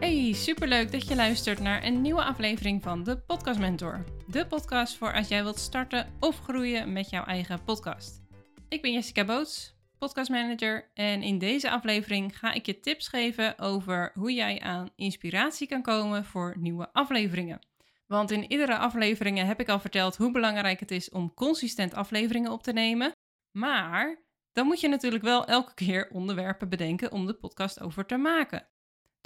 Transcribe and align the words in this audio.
Hey, 0.00 0.32
superleuk 0.32 0.92
dat 0.92 1.08
je 1.08 1.14
luistert 1.14 1.60
naar 1.60 1.84
een 1.84 2.00
nieuwe 2.00 2.24
aflevering 2.24 2.82
van 2.82 3.04
de 3.04 3.18
Podcast 3.18 3.58
Mentor. 3.58 4.04
De 4.26 4.46
podcast 4.46 4.96
voor 4.96 5.12
als 5.12 5.28
jij 5.28 5.42
wilt 5.42 5.58
starten 5.58 6.12
of 6.20 6.38
groeien 6.38 6.92
met 6.92 7.10
jouw 7.10 7.24
eigen 7.24 7.64
podcast. 7.64 8.22
Ik 8.68 8.82
ben 8.82 8.92
Jessica 8.92 9.24
Boots, 9.24 9.74
podcastmanager 9.98 10.90
en 10.94 11.22
in 11.22 11.38
deze 11.38 11.70
aflevering 11.70 12.38
ga 12.38 12.52
ik 12.52 12.66
je 12.66 12.80
tips 12.80 13.08
geven 13.08 13.58
over 13.58 14.10
hoe 14.14 14.32
jij 14.32 14.60
aan 14.60 14.90
inspiratie 14.96 15.66
kan 15.66 15.82
komen 15.82 16.24
voor 16.24 16.54
nieuwe 16.58 16.92
afleveringen. 16.92 17.66
Want 18.06 18.30
in 18.30 18.50
iedere 18.50 18.78
aflevering 18.78 19.38
heb 19.38 19.60
ik 19.60 19.68
al 19.68 19.80
verteld 19.80 20.16
hoe 20.16 20.32
belangrijk 20.32 20.80
het 20.80 20.90
is 20.90 21.10
om 21.10 21.34
consistent 21.34 21.94
afleveringen 21.94 22.52
op 22.52 22.62
te 22.62 22.72
nemen. 22.72 23.12
Maar 23.50 24.24
dan 24.52 24.66
moet 24.66 24.80
je 24.80 24.88
natuurlijk 24.88 25.24
wel 25.24 25.46
elke 25.46 25.74
keer 25.74 26.10
onderwerpen 26.10 26.68
bedenken 26.68 27.12
om 27.12 27.26
de 27.26 27.34
podcast 27.34 27.80
over 27.80 28.06
te 28.06 28.16
maken. 28.16 28.66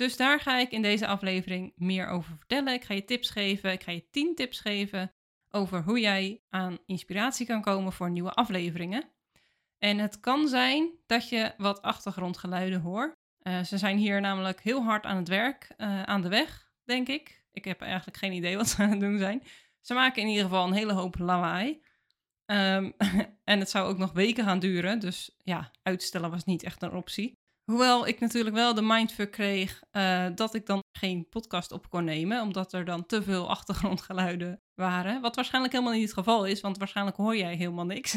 Dus 0.01 0.17
daar 0.17 0.41
ga 0.41 0.59
ik 0.59 0.71
in 0.71 0.83
deze 0.83 1.07
aflevering 1.07 1.73
meer 1.77 2.09
over 2.09 2.37
vertellen. 2.37 2.73
Ik 2.73 2.85
ga 2.85 2.95
je 2.95 3.05
tips 3.05 3.31
geven. 3.31 3.73
Ik 3.73 3.83
ga 3.83 3.93
je 3.93 4.11
10 4.11 4.35
tips 4.35 4.61
geven 4.61 5.13
over 5.51 5.83
hoe 5.83 6.01
jij 6.01 6.43
aan 6.49 6.79
inspiratie 6.87 7.47
kan 7.47 7.63
komen 7.63 7.93
voor 7.93 8.11
nieuwe 8.11 8.33
afleveringen. 8.33 9.11
En 9.79 9.99
het 9.99 10.21
kan 10.21 10.49
zijn 10.49 10.91
dat 11.07 11.29
je 11.29 11.55
wat 11.57 11.83
achtergrondgeluiden 11.83 12.81
hoort. 12.81 13.15
Uh, 13.43 13.63
ze 13.63 13.79
zijn 13.79 13.97
hier 13.97 14.21
namelijk 14.21 14.61
heel 14.61 14.83
hard 14.83 15.05
aan 15.05 15.17
het 15.17 15.29
werk, 15.29 15.75
uh, 15.77 16.03
aan 16.03 16.23
de 16.23 16.29
weg, 16.29 16.73
denk 16.85 17.09
ik. 17.09 17.45
Ik 17.53 17.65
heb 17.65 17.81
eigenlijk 17.81 18.17
geen 18.17 18.33
idee 18.33 18.57
wat 18.57 18.69
ze 18.69 18.83
aan 18.83 18.91
het 18.91 19.01
doen 19.01 19.19
zijn. 19.19 19.43
Ze 19.81 19.95
maken 19.95 20.23
in 20.23 20.29
ieder 20.29 20.45
geval 20.45 20.67
een 20.67 20.73
hele 20.73 20.93
hoop 20.93 21.19
lawaai. 21.19 21.83
Um, 22.47 22.95
en 23.45 23.59
het 23.59 23.71
zou 23.71 23.89
ook 23.89 23.99
nog 23.99 24.13
weken 24.13 24.45
gaan 24.45 24.59
duren. 24.59 24.99
Dus 24.99 25.37
ja, 25.43 25.71
uitstellen 25.83 26.31
was 26.31 26.45
niet 26.45 26.63
echt 26.63 26.83
een 26.83 26.95
optie. 26.95 27.40
Hoewel 27.71 28.07
ik 28.07 28.21
natuurlijk 28.21 28.57
wel 28.57 28.75
de 28.75 28.83
mindfuck 28.83 29.31
kreeg 29.31 29.83
uh, 29.93 30.27
dat 30.35 30.55
ik 30.55 30.67
dan 30.67 30.83
geen 30.93 31.29
podcast 31.29 31.73
op 31.73 31.91
kon 31.91 32.05
nemen, 32.05 32.43
omdat 32.43 32.73
er 32.73 32.85
dan 32.85 33.07
te 33.07 33.23
veel 33.23 33.49
achtergrondgeluiden 33.57 34.61
waren. 34.75 35.21
Wat 35.21 35.35
waarschijnlijk 35.35 35.73
helemaal 35.73 35.95
niet 35.95 36.03
het 36.03 36.13
geval 36.13 36.47
is, 36.47 36.61
want 36.61 36.79
waarschijnlijk 36.79 37.17
hoor 37.17 37.37
jij 37.37 37.57
helemaal 37.57 37.87
niks. 37.87 38.17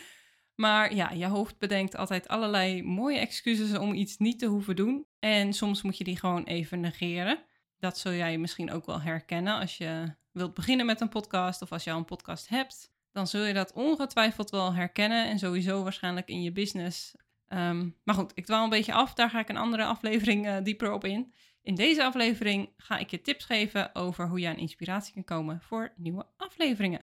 maar 0.64 0.94
ja, 0.94 1.10
je 1.10 1.26
hoofd 1.26 1.58
bedenkt 1.58 1.96
altijd 1.96 2.28
allerlei 2.28 2.82
mooie 2.82 3.18
excuses 3.18 3.78
om 3.78 3.92
iets 3.92 4.16
niet 4.16 4.38
te 4.38 4.46
hoeven 4.46 4.76
doen. 4.76 5.06
En 5.18 5.52
soms 5.52 5.82
moet 5.82 5.98
je 5.98 6.04
die 6.04 6.18
gewoon 6.18 6.44
even 6.44 6.80
negeren. 6.80 7.44
Dat 7.78 7.98
zul 7.98 8.12
jij 8.12 8.38
misschien 8.38 8.72
ook 8.72 8.86
wel 8.86 9.00
herkennen 9.00 9.60
als 9.60 9.76
je 9.76 10.14
wilt 10.32 10.54
beginnen 10.54 10.86
met 10.86 11.00
een 11.00 11.08
podcast 11.08 11.62
of 11.62 11.72
als 11.72 11.84
je 11.84 11.90
een 11.90 12.04
podcast 12.04 12.48
hebt. 12.48 12.92
Dan 13.12 13.26
zul 13.26 13.44
je 13.44 13.54
dat 13.54 13.72
ongetwijfeld 13.72 14.50
wel 14.50 14.74
herkennen 14.74 15.28
en 15.28 15.38
sowieso 15.38 15.82
waarschijnlijk 15.82 16.28
in 16.28 16.42
je 16.42 16.52
business 16.52 17.14
Um, 17.54 17.96
maar 18.04 18.14
goed, 18.14 18.32
ik 18.34 18.44
dwaal 18.44 18.64
een 18.64 18.70
beetje 18.70 18.92
af. 18.92 19.14
Daar 19.14 19.30
ga 19.30 19.38
ik 19.38 19.48
een 19.48 19.56
andere 19.56 19.84
aflevering 19.84 20.46
uh, 20.46 20.56
dieper 20.62 20.92
op 20.92 21.04
in. 21.04 21.34
In 21.62 21.74
deze 21.74 22.04
aflevering 22.04 22.72
ga 22.76 22.98
ik 22.98 23.10
je 23.10 23.20
tips 23.20 23.44
geven 23.44 23.94
over 23.94 24.28
hoe 24.28 24.40
je 24.40 24.48
aan 24.48 24.56
inspiratie 24.56 25.14
kan 25.14 25.24
komen 25.24 25.60
voor 25.60 25.92
nieuwe 25.96 26.26
afleveringen. 26.36 27.02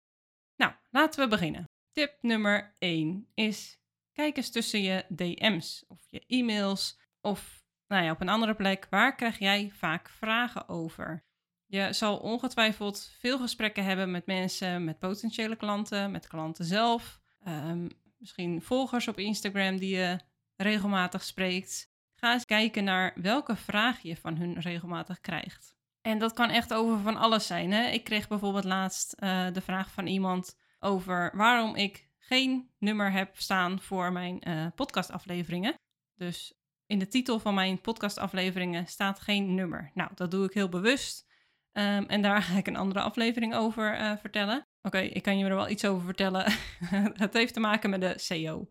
Nou, 0.56 0.72
laten 0.90 1.20
we 1.22 1.28
beginnen. 1.28 1.64
Tip 1.92 2.18
nummer 2.20 2.74
1 2.78 3.28
is: 3.34 3.80
kijk 4.12 4.36
eens 4.36 4.50
tussen 4.50 4.82
je 4.82 5.04
DM's 5.08 5.84
of 5.88 6.00
je 6.10 6.22
e-mails 6.26 7.00
of 7.20 7.64
nou 7.86 8.04
ja, 8.04 8.10
op 8.10 8.20
een 8.20 8.28
andere 8.28 8.54
plek. 8.54 8.86
Waar 8.90 9.14
krijg 9.14 9.38
jij 9.38 9.70
vaak 9.74 10.08
vragen 10.08 10.68
over? 10.68 11.24
Je 11.66 11.92
zal 11.92 12.18
ongetwijfeld 12.18 13.16
veel 13.18 13.38
gesprekken 13.38 13.84
hebben 13.84 14.10
met 14.10 14.26
mensen, 14.26 14.84
met 14.84 14.98
potentiële 14.98 15.56
klanten, 15.56 16.10
met 16.10 16.26
klanten 16.26 16.64
zelf. 16.64 17.20
Um, 17.48 17.88
misschien 18.18 18.62
volgers 18.62 19.08
op 19.08 19.18
Instagram 19.18 19.78
die 19.78 19.96
je 19.96 20.18
regelmatig 20.56 21.24
spreekt. 21.24 21.90
Ga 22.14 22.32
eens 22.32 22.44
kijken 22.44 22.84
naar 22.84 23.12
welke 23.14 23.56
vraag 23.56 24.00
je 24.00 24.16
van 24.16 24.36
hun 24.36 24.60
regelmatig 24.60 25.20
krijgt. 25.20 25.74
En 26.00 26.18
dat 26.18 26.32
kan 26.32 26.50
echt 26.50 26.74
over 26.74 26.98
van 26.98 27.16
alles 27.16 27.46
zijn. 27.46 27.72
Hè? 27.72 27.88
Ik 27.88 28.04
kreeg 28.04 28.28
bijvoorbeeld 28.28 28.64
laatst 28.64 29.14
uh, 29.18 29.46
de 29.52 29.60
vraag 29.60 29.90
van 29.90 30.06
iemand 30.06 30.56
over 30.78 31.30
waarom 31.34 31.74
ik 31.74 32.08
geen 32.18 32.70
nummer 32.78 33.12
heb 33.12 33.36
staan 33.36 33.80
voor 33.80 34.12
mijn 34.12 34.48
uh, 34.48 34.66
podcastafleveringen. 34.74 35.74
Dus 36.14 36.54
in 36.86 36.98
de 36.98 37.08
titel 37.08 37.38
van 37.38 37.54
mijn 37.54 37.80
podcastafleveringen 37.80 38.86
staat 38.86 39.20
geen 39.20 39.54
nummer. 39.54 39.90
Nou, 39.94 40.10
dat 40.14 40.30
doe 40.30 40.44
ik 40.44 40.52
heel 40.52 40.68
bewust. 40.68 41.26
Um, 41.72 42.06
en 42.06 42.22
daar 42.22 42.42
ga 42.42 42.56
ik 42.56 42.66
een 42.66 42.76
andere 42.76 43.00
aflevering 43.00 43.54
over 43.54 44.00
uh, 44.00 44.16
vertellen. 44.16 44.66
Oké, 44.82 44.98
ik 44.98 45.22
kan 45.22 45.38
je 45.38 45.44
er 45.44 45.54
wel 45.54 45.68
iets 45.68 45.84
over 45.84 46.04
vertellen. 46.04 46.52
het 47.24 47.32
heeft 47.32 47.54
te 47.54 47.60
maken 47.60 47.90
met 47.90 48.00
de 48.00 48.14
SEO. 48.16 48.68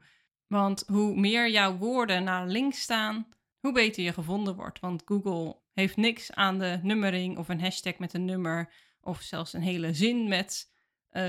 Want 0.47 0.83
hoe 0.87 1.15
meer 1.19 1.49
jouw 1.49 1.77
woorden 1.77 2.23
naar 2.23 2.47
links 2.47 2.81
staan, 2.81 3.27
hoe 3.59 3.71
beter 3.71 4.03
je 4.03 4.13
gevonden 4.13 4.55
wordt. 4.55 4.79
Want 4.79 5.01
Google 5.05 5.57
heeft 5.73 5.95
niks 5.97 6.31
aan 6.31 6.59
de 6.59 6.79
nummering 6.81 7.37
of 7.37 7.49
een 7.49 7.61
hashtag 7.61 7.97
met 7.97 8.13
een 8.13 8.25
nummer 8.25 8.73
of 9.01 9.21
zelfs 9.21 9.53
een 9.53 9.61
hele 9.61 9.93
zin 9.93 10.27
met 10.27 10.73
uh, 11.11 11.23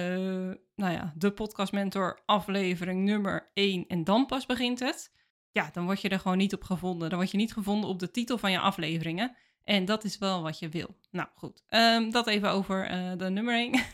nou 0.75 0.93
ja, 0.93 1.13
de 1.17 1.33
podcast 1.33 1.73
mentor 1.73 2.23
aflevering 2.25 3.05
nummer 3.05 3.51
1 3.55 3.87
en 3.87 4.05
dan 4.05 4.27
pas 4.27 4.47
begint 4.47 4.79
het. 4.79 5.15
Ja, 5.51 5.71
dan 5.73 5.85
word 5.85 6.01
je 6.01 6.09
er 6.09 6.21
gewoon 6.21 6.37
niet 6.37 6.55
op 6.55 6.63
gevonden. 6.63 7.09
Dan 7.09 7.19
word 7.19 7.31
je 7.31 7.37
niet 7.37 7.53
gevonden 7.53 7.91
op 7.91 7.99
de 7.99 8.11
titel 8.11 8.39
van 8.39 8.51
je 8.51 8.59
afleveringen. 8.59 9.37
En 9.65 9.85
dat 9.85 10.05
is 10.05 10.19
wel 10.19 10.43
wat 10.43 10.59
je 10.59 10.69
wil. 10.69 10.97
Nou 11.11 11.29
goed, 11.35 11.65
um, 11.69 12.11
dat 12.11 12.27
even 12.27 12.51
over 12.51 12.91
uh, 12.91 13.13
de 13.17 13.31
nummering. 13.31 13.85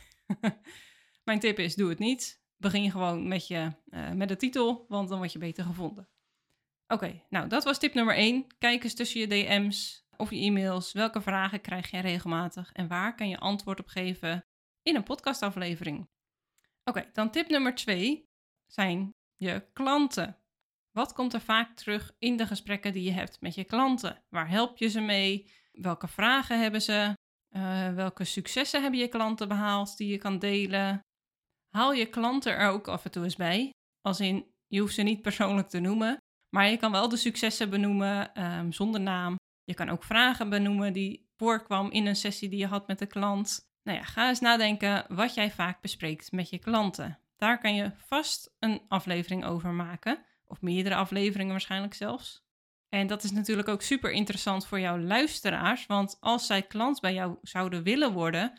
Mijn 1.25 1.41
tip 1.41 1.59
is: 1.59 1.75
doe 1.75 1.89
het 1.89 1.99
niet. 1.99 2.42
Begin 2.63 2.91
gewoon 2.91 3.29
met, 3.29 3.47
je, 3.47 3.73
uh, 3.91 4.11
met 4.11 4.29
de 4.29 4.37
titel, 4.37 4.85
want 4.89 5.09
dan 5.09 5.19
word 5.19 5.33
je 5.33 5.39
beter 5.39 5.65
gevonden. 5.65 6.09
Oké, 6.87 7.23
nou 7.29 7.49
dat 7.49 7.65
was 7.65 7.79
tip 7.79 7.95
nummer 7.95 8.15
1. 8.15 8.47
Kijk 8.59 8.85
eens 8.85 8.95
tussen 8.95 9.21
je 9.21 9.27
DM's 9.27 10.07
of 10.17 10.31
je 10.31 10.37
e-mails. 10.37 10.93
Welke 10.93 11.21
vragen 11.21 11.61
krijg 11.61 11.91
je 11.91 12.01
regelmatig 12.01 12.73
en 12.73 12.89
waar 12.89 13.15
kan 13.15 13.29
je 13.29 13.39
antwoord 13.39 13.81
op 13.81 13.87
geven 13.87 14.45
in 14.83 14.97
een 14.97 15.03
podcastaflevering? 15.03 16.09
Oké, 16.85 17.11
dan 17.13 17.31
tip 17.31 17.49
nummer 17.49 17.75
2 17.75 18.29
zijn 18.67 19.15
je 19.37 19.67
klanten. 19.73 20.39
Wat 20.91 21.13
komt 21.13 21.35
er 21.35 21.41
vaak 21.41 21.77
terug 21.77 22.15
in 22.19 22.37
de 22.37 22.47
gesprekken 22.47 22.93
die 22.93 23.05
je 23.05 23.13
hebt 23.13 23.41
met 23.41 23.55
je 23.55 23.65
klanten? 23.65 24.23
Waar 24.29 24.49
help 24.49 24.79
je 24.79 24.89
ze 24.89 25.01
mee? 25.01 25.51
Welke 25.73 26.09
vragen 26.09 26.61
hebben 26.61 26.83
ze? 26.83 27.17
Uh, 27.51 27.95
welke 27.95 28.25
successen 28.25 28.83
hebben 28.83 29.01
je 29.01 29.09
klanten 29.09 29.49
behaald 29.49 29.97
die 29.97 30.09
je 30.09 30.19
kan 30.19 30.39
delen? 30.39 31.01
Haal 31.77 31.93
je 31.93 32.07
klanten 32.07 32.57
er 32.57 32.69
ook 32.69 32.89
af 32.89 33.05
en 33.05 33.11
toe 33.11 33.25
eens 33.25 33.37
bij. 33.37 33.71
Als 34.01 34.21
in, 34.21 34.47
je 34.67 34.81
hoeft 34.81 34.95
ze 34.95 35.03
niet 35.03 35.23
persoonlijk 35.23 35.69
te 35.69 35.81
noemen, 35.81 36.17
maar 36.55 36.69
je 36.69 36.77
kan 36.77 36.93
wel 36.93 37.09
de 37.09 37.17
successen 37.17 37.71
benoemen 37.71 38.43
um, 38.45 38.73
zonder 38.73 39.01
naam. 39.01 39.37
Je 39.65 39.75
kan 39.75 39.89
ook 39.89 40.05
vragen 40.05 40.51
benoemen 40.51 40.93
die 40.93 41.31
voorkwam 41.37 41.91
in 41.91 42.07
een 42.07 42.17
sessie 42.17 42.49
die 42.49 42.59
je 42.59 42.67
had 42.67 42.87
met 42.87 42.99
de 42.99 43.07
klant. 43.07 43.61
Nou 43.83 43.99
ja, 43.99 44.05
ga 44.05 44.29
eens 44.29 44.41
nadenken 44.41 45.05
wat 45.09 45.35
jij 45.35 45.51
vaak 45.51 45.81
bespreekt 45.81 46.33
met 46.33 46.51
je 46.51 46.59
klanten. 46.59 47.19
Daar 47.37 47.59
kan 47.59 47.75
je 47.75 47.93
vast 47.97 48.55
een 48.59 48.83
aflevering 48.89 49.45
over 49.45 49.71
maken, 49.71 50.25
of 50.45 50.61
meerdere 50.61 50.95
afleveringen 50.95 51.53
waarschijnlijk 51.53 51.95
zelfs. 51.95 52.43
En 52.89 53.07
dat 53.07 53.23
is 53.23 53.31
natuurlijk 53.31 53.69
ook 53.69 53.83
super 53.83 54.11
interessant 54.11 54.67
voor 54.67 54.81
jouw 54.81 54.99
luisteraars, 54.99 55.87
want 55.87 56.17
als 56.21 56.47
zij 56.47 56.63
klant 56.63 57.01
bij 57.01 57.15
jou 57.15 57.37
zouden 57.43 57.83
willen 57.83 58.13
worden, 58.13 58.59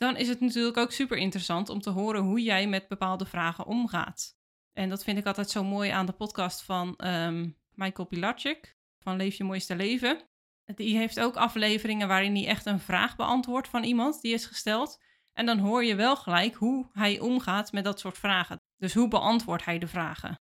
dan 0.00 0.16
is 0.16 0.28
het 0.28 0.40
natuurlijk 0.40 0.76
ook 0.76 0.92
super 0.92 1.16
interessant 1.16 1.68
om 1.68 1.80
te 1.80 1.90
horen 1.90 2.22
hoe 2.22 2.42
jij 2.42 2.66
met 2.66 2.88
bepaalde 2.88 3.26
vragen 3.26 3.66
omgaat. 3.66 4.36
En 4.72 4.88
dat 4.88 5.04
vind 5.04 5.18
ik 5.18 5.26
altijd 5.26 5.50
zo 5.50 5.64
mooi 5.64 5.90
aan 5.90 6.06
de 6.06 6.12
podcast 6.12 6.62
van 6.62 6.94
um, 7.04 7.58
Michael 7.74 8.08
Pilarczyk 8.08 8.76
van 8.98 9.16
Leef 9.16 9.34
je 9.34 9.44
mooiste 9.44 9.76
leven. 9.76 10.28
Die 10.64 10.96
heeft 10.96 11.20
ook 11.20 11.36
afleveringen 11.36 12.08
waarin 12.08 12.34
hij 12.34 12.46
echt 12.46 12.66
een 12.66 12.80
vraag 12.80 13.16
beantwoordt 13.16 13.68
van 13.68 13.84
iemand 13.84 14.20
die 14.20 14.32
is 14.32 14.44
gesteld. 14.44 15.02
En 15.32 15.46
dan 15.46 15.58
hoor 15.58 15.84
je 15.84 15.94
wel 15.94 16.16
gelijk 16.16 16.54
hoe 16.54 16.88
hij 16.92 17.18
omgaat 17.18 17.72
met 17.72 17.84
dat 17.84 18.00
soort 18.00 18.18
vragen. 18.18 18.60
Dus 18.76 18.94
hoe 18.94 19.08
beantwoordt 19.08 19.64
hij 19.64 19.78
de 19.78 19.88
vragen? 19.88 20.40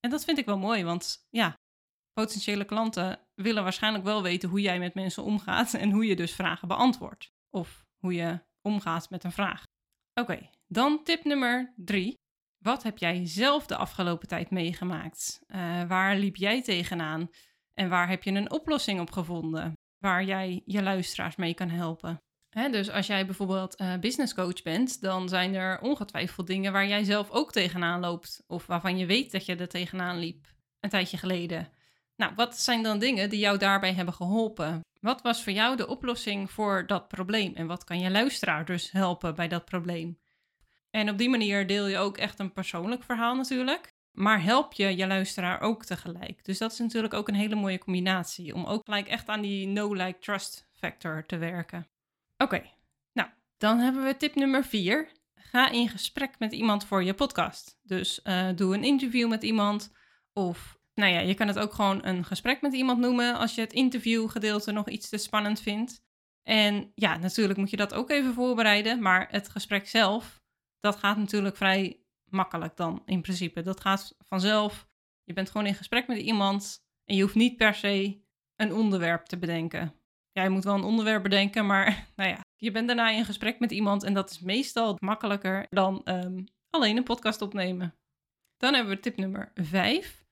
En 0.00 0.10
dat 0.10 0.24
vind 0.24 0.38
ik 0.38 0.46
wel 0.46 0.58
mooi, 0.58 0.84
want 0.84 1.26
ja, 1.30 1.54
potentiële 2.12 2.64
klanten 2.64 3.28
willen 3.34 3.62
waarschijnlijk 3.62 4.04
wel 4.04 4.22
weten 4.22 4.48
hoe 4.48 4.60
jij 4.60 4.78
met 4.78 4.94
mensen 4.94 5.22
omgaat 5.22 5.74
en 5.74 5.90
hoe 5.90 6.06
je 6.06 6.16
dus 6.16 6.34
vragen 6.34 6.68
beantwoordt. 6.68 7.32
Of 7.50 7.86
hoe 7.96 8.14
je 8.14 8.46
omgaat 8.62 9.10
met 9.10 9.24
een 9.24 9.32
vraag. 9.32 9.62
Oké, 10.14 10.50
dan 10.66 11.04
tip 11.04 11.24
nummer 11.24 11.72
drie. 11.76 12.14
Wat 12.58 12.82
heb 12.82 12.98
jij 12.98 13.26
zelf 13.26 13.66
de 13.66 13.76
afgelopen 13.76 14.28
tijd 14.28 14.50
meegemaakt? 14.50 15.40
Uh, 15.46 15.82
waar 15.84 16.16
liep 16.16 16.36
jij 16.36 16.62
tegenaan? 16.62 17.30
En 17.74 17.88
waar 17.88 18.08
heb 18.08 18.22
je 18.22 18.30
een 18.30 18.50
oplossing 18.50 19.00
op 19.00 19.10
gevonden? 19.10 19.72
Waar 19.98 20.24
jij 20.24 20.62
je 20.64 20.82
luisteraars 20.82 21.36
mee 21.36 21.54
kan 21.54 21.68
helpen? 21.68 22.18
Dus 22.70 22.90
als 22.90 23.06
jij 23.06 23.26
bijvoorbeeld 23.26 23.80
uh, 23.80 23.98
business 23.98 24.34
coach 24.34 24.62
bent, 24.62 25.00
dan 25.00 25.28
zijn 25.28 25.54
er 25.54 25.80
ongetwijfeld 25.80 26.46
dingen 26.46 26.72
waar 26.72 26.86
jij 26.86 27.04
zelf 27.04 27.30
ook 27.30 27.52
tegenaan 27.52 28.00
loopt. 28.00 28.42
Of 28.46 28.66
waarvan 28.66 28.98
je 28.98 29.06
weet 29.06 29.32
dat 29.32 29.46
je 29.46 29.56
er 29.56 29.68
tegenaan 29.68 30.18
liep 30.18 30.46
een 30.80 30.90
tijdje 30.90 31.16
geleden. 31.16 31.68
Nou, 32.16 32.32
wat 32.34 32.58
zijn 32.58 32.82
dan 32.82 32.98
dingen 32.98 33.30
die 33.30 33.38
jou 33.38 33.58
daarbij 33.58 33.94
hebben 33.94 34.14
geholpen? 34.14 34.80
Wat 35.00 35.22
was 35.22 35.42
voor 35.42 35.52
jou 35.52 35.76
de 35.76 35.86
oplossing 35.86 36.50
voor 36.50 36.86
dat 36.86 37.08
probleem? 37.08 37.54
En 37.54 37.66
wat 37.66 37.84
kan 37.84 38.00
je 38.00 38.10
luisteraar 38.10 38.64
dus 38.64 38.90
helpen 38.90 39.34
bij 39.34 39.48
dat 39.48 39.64
probleem? 39.64 40.18
En 40.90 41.10
op 41.10 41.18
die 41.18 41.28
manier 41.28 41.66
deel 41.66 41.86
je 41.86 41.98
ook 41.98 42.16
echt 42.16 42.38
een 42.38 42.52
persoonlijk 42.52 43.02
verhaal 43.02 43.34
natuurlijk. 43.34 43.96
Maar 44.12 44.42
help 44.42 44.72
je 44.72 44.96
je 44.96 45.06
luisteraar 45.06 45.60
ook 45.60 45.84
tegelijk. 45.84 46.44
Dus 46.44 46.58
dat 46.58 46.72
is 46.72 46.78
natuurlijk 46.78 47.14
ook 47.14 47.28
een 47.28 47.34
hele 47.34 47.54
mooie 47.54 47.78
combinatie. 47.78 48.54
Om 48.54 48.64
ook 48.64 48.84
gelijk 48.84 49.08
echt 49.08 49.28
aan 49.28 49.40
die 49.40 49.66
no-like-trust 49.66 50.68
factor 50.74 51.26
te 51.26 51.36
werken. 51.36 51.86
Oké, 52.36 52.62
nou, 53.12 53.28
dan 53.58 53.78
hebben 53.78 54.04
we 54.04 54.16
tip 54.16 54.34
nummer 54.34 54.64
vier. 54.64 55.08
Ga 55.34 55.70
in 55.70 55.88
gesprek 55.88 56.38
met 56.38 56.52
iemand 56.52 56.84
voor 56.84 57.04
je 57.04 57.14
podcast. 57.14 57.78
Dus 57.82 58.20
uh, 58.24 58.48
doe 58.54 58.74
een 58.74 58.84
interview 58.84 59.28
met 59.28 59.42
iemand. 59.42 59.92
Of, 60.32 60.77
nou 60.98 61.12
ja, 61.12 61.20
je 61.20 61.34
kan 61.34 61.46
het 61.46 61.58
ook 61.58 61.72
gewoon 61.72 62.04
een 62.06 62.24
gesprek 62.24 62.60
met 62.60 62.72
iemand 62.72 62.98
noemen 62.98 63.34
als 63.34 63.54
je 63.54 63.60
het 63.60 63.72
interviewgedeelte 63.72 64.72
nog 64.72 64.88
iets 64.88 65.08
te 65.08 65.18
spannend 65.18 65.60
vindt. 65.60 66.02
En 66.42 66.92
ja, 66.94 67.16
natuurlijk 67.16 67.58
moet 67.58 67.70
je 67.70 67.76
dat 67.76 67.94
ook 67.94 68.10
even 68.10 68.34
voorbereiden. 68.34 69.02
Maar 69.02 69.28
het 69.30 69.48
gesprek 69.48 69.86
zelf, 69.86 70.40
dat 70.80 70.96
gaat 70.96 71.16
natuurlijk 71.16 71.56
vrij 71.56 72.00
makkelijk 72.24 72.76
dan 72.76 73.02
in 73.04 73.22
principe. 73.22 73.62
Dat 73.62 73.80
gaat 73.80 74.14
vanzelf. 74.18 74.88
Je 75.24 75.32
bent 75.32 75.50
gewoon 75.50 75.66
in 75.66 75.74
gesprek 75.74 76.06
met 76.06 76.18
iemand 76.18 76.84
en 77.04 77.16
je 77.16 77.22
hoeft 77.22 77.34
niet 77.34 77.56
per 77.56 77.74
se 77.74 78.22
een 78.56 78.72
onderwerp 78.72 79.26
te 79.26 79.38
bedenken. 79.38 79.94
Ja, 80.32 80.42
je 80.42 80.50
moet 80.50 80.64
wel 80.64 80.74
een 80.74 80.82
onderwerp 80.82 81.22
bedenken, 81.22 81.66
maar 81.66 81.86
nou 82.16 82.30
ja, 82.30 82.40
je 82.56 82.70
bent 82.70 82.86
daarna 82.86 83.10
in 83.10 83.24
gesprek 83.24 83.58
met 83.58 83.70
iemand 83.70 84.02
en 84.02 84.14
dat 84.14 84.30
is 84.30 84.40
meestal 84.40 84.96
makkelijker 85.00 85.66
dan 85.70 86.00
um, 86.04 86.44
alleen 86.70 86.96
een 86.96 87.04
podcast 87.04 87.42
opnemen. 87.42 87.94
Dan 88.56 88.74
hebben 88.74 88.94
we 88.94 89.00
tip 89.00 89.16
nummer 89.16 89.52
5. 89.54 90.26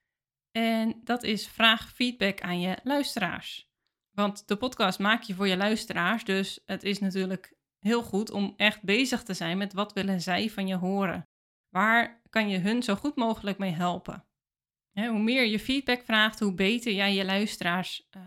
En 0.56 1.00
dat 1.04 1.22
is 1.22 1.48
vraag 1.48 1.92
feedback 1.92 2.40
aan 2.40 2.60
je 2.60 2.76
luisteraars. 2.82 3.68
Want 4.10 4.48
de 4.48 4.56
podcast 4.56 4.98
maak 4.98 5.22
je 5.22 5.34
voor 5.34 5.48
je 5.48 5.56
luisteraars, 5.56 6.24
dus 6.24 6.60
het 6.64 6.82
is 6.82 6.98
natuurlijk 6.98 7.54
heel 7.78 8.02
goed 8.02 8.30
om 8.30 8.54
echt 8.56 8.82
bezig 8.82 9.22
te 9.22 9.34
zijn 9.34 9.58
met 9.58 9.72
wat 9.72 9.92
willen 9.92 10.20
zij 10.20 10.50
van 10.50 10.66
je 10.66 10.74
horen. 10.74 11.28
Waar 11.68 12.20
kan 12.28 12.48
je 12.48 12.58
hun 12.58 12.82
zo 12.82 12.94
goed 12.94 13.16
mogelijk 13.16 13.58
mee 13.58 13.72
helpen? 13.72 14.26
hoe 14.92 15.18
meer 15.18 15.44
je 15.44 15.58
feedback 15.58 16.02
vraagt, 16.02 16.40
hoe 16.40 16.54
beter 16.54 16.92
jij 16.92 17.14
je 17.14 17.24
luisteraars 17.24 18.08
uh, 18.16 18.22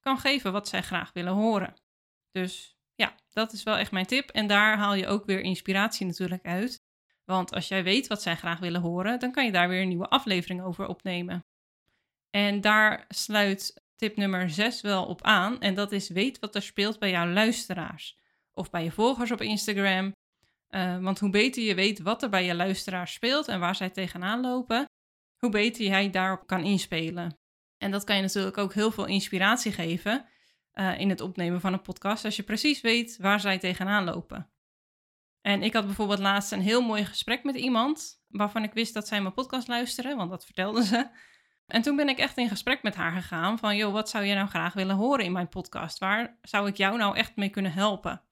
kan 0.00 0.18
geven 0.18 0.52
wat 0.52 0.68
zij 0.68 0.82
graag 0.82 1.12
willen 1.12 1.32
horen. 1.32 1.74
Dus 2.30 2.78
ja, 2.94 3.14
dat 3.32 3.52
is 3.52 3.62
wel 3.62 3.76
echt 3.76 3.90
mijn 3.90 4.06
tip. 4.06 4.30
En 4.30 4.46
daar 4.46 4.76
haal 4.76 4.94
je 4.94 5.06
ook 5.06 5.24
weer 5.24 5.40
inspiratie 5.40 6.06
natuurlijk 6.06 6.46
uit. 6.46 6.84
Want 7.24 7.52
als 7.52 7.68
jij 7.68 7.84
weet 7.84 8.06
wat 8.06 8.22
zij 8.22 8.36
graag 8.36 8.58
willen 8.58 8.80
horen, 8.80 9.18
dan 9.18 9.32
kan 9.32 9.44
je 9.44 9.52
daar 9.52 9.68
weer 9.68 9.82
een 9.82 9.88
nieuwe 9.88 10.08
aflevering 10.08 10.62
over 10.62 10.86
opnemen. 10.86 11.47
En 12.30 12.60
daar 12.60 13.04
sluit 13.08 13.82
tip 13.96 14.16
nummer 14.16 14.50
6 14.50 14.80
wel 14.80 15.06
op 15.06 15.22
aan. 15.22 15.60
En 15.60 15.74
dat 15.74 15.92
is 15.92 16.08
weet 16.08 16.38
wat 16.38 16.54
er 16.54 16.62
speelt 16.62 16.98
bij 16.98 17.10
jouw 17.10 17.26
luisteraars. 17.26 18.18
Of 18.52 18.70
bij 18.70 18.84
je 18.84 18.90
volgers 18.90 19.30
op 19.30 19.40
Instagram. 19.40 20.12
Uh, 20.70 20.98
want 20.98 21.18
hoe 21.18 21.30
beter 21.30 21.62
je 21.62 21.74
weet 21.74 22.00
wat 22.00 22.22
er 22.22 22.28
bij 22.28 22.44
je 22.44 22.54
luisteraars 22.54 23.12
speelt 23.12 23.48
en 23.48 23.60
waar 23.60 23.74
zij 23.74 23.90
tegenaan 23.90 24.40
lopen, 24.40 24.84
hoe 25.38 25.50
beter 25.50 25.84
jij 25.84 26.10
daarop 26.10 26.46
kan 26.46 26.64
inspelen. 26.64 27.38
En 27.78 27.90
dat 27.90 28.04
kan 28.04 28.16
je 28.16 28.22
natuurlijk 28.22 28.58
ook 28.58 28.74
heel 28.74 28.90
veel 28.90 29.06
inspiratie 29.06 29.72
geven 29.72 30.26
uh, 30.74 31.00
in 31.00 31.08
het 31.08 31.20
opnemen 31.20 31.60
van 31.60 31.72
een 31.72 31.82
podcast, 31.82 32.24
als 32.24 32.36
je 32.36 32.42
precies 32.42 32.80
weet 32.80 33.16
waar 33.16 33.40
zij 33.40 33.58
tegenaan 33.58 34.04
lopen. 34.04 34.50
En 35.40 35.62
ik 35.62 35.72
had 35.72 35.86
bijvoorbeeld 35.86 36.18
laatst 36.18 36.52
een 36.52 36.60
heel 36.60 36.82
mooi 36.82 37.04
gesprek 37.04 37.44
met 37.44 37.56
iemand 37.56 38.22
waarvan 38.28 38.62
ik 38.62 38.72
wist 38.72 38.94
dat 38.94 39.08
zij 39.08 39.20
mijn 39.20 39.34
podcast 39.34 39.68
luisterde, 39.68 40.14
want 40.14 40.30
dat 40.30 40.44
vertelde 40.44 40.84
ze. 40.84 41.10
En 41.68 41.82
toen 41.82 41.96
ben 41.96 42.08
ik 42.08 42.18
echt 42.18 42.36
in 42.36 42.48
gesprek 42.48 42.82
met 42.82 42.94
haar 42.94 43.12
gegaan 43.12 43.58
van, 43.58 43.76
joh, 43.76 43.92
wat 43.92 44.08
zou 44.08 44.24
je 44.24 44.34
nou 44.34 44.48
graag 44.48 44.74
willen 44.74 44.96
horen 44.96 45.24
in 45.24 45.32
mijn 45.32 45.48
podcast? 45.48 45.98
Waar 45.98 46.38
zou 46.42 46.68
ik 46.68 46.76
jou 46.76 46.96
nou 46.96 47.16
echt 47.16 47.36
mee 47.36 47.48
kunnen 47.48 47.72
helpen? 47.72 48.22